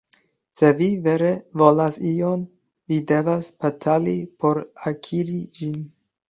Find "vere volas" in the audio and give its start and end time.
1.07-1.99